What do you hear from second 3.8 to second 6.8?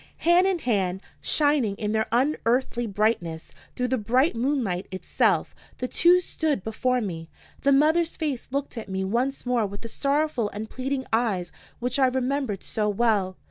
the bright moonlight itself, the two stood